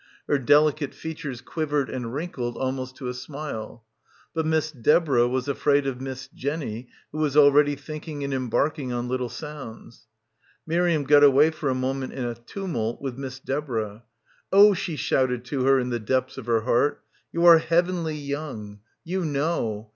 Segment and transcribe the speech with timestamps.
[0.27, 3.85] Her delicate features quivered and wrinkled almost to a smile.
[4.33, 9.07] But Miss Deborah was afraid of Miss Jenny who was already thinking and embarking on
[9.07, 10.07] little sounds.
[10.65, 14.03] Miriam got away for a moment in a tumult, with Miss Deborah.
[14.51, 18.79] 'Oh/ she shouted to her in the depths of her heart, 'you are heavenly young.
[19.03, 19.89] You know.